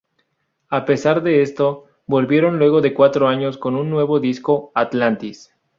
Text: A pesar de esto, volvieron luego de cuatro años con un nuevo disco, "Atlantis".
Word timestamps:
A 0.71 0.83
pesar 0.85 1.21
de 1.21 1.43
esto, 1.43 1.85
volvieron 2.07 2.57
luego 2.57 2.81
de 2.81 2.95
cuatro 2.95 3.27
años 3.27 3.59
con 3.59 3.75
un 3.75 3.91
nuevo 3.91 4.19
disco, 4.19 4.71
"Atlantis". 4.73 5.53